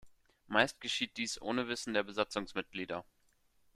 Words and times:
Meist 0.47 0.81
geschieht 0.81 1.15
dies 1.17 1.39
ohne 1.39 1.67
Wissen 1.67 1.93
der 1.93 2.01
Besatzungsmitglieder. 2.01 3.05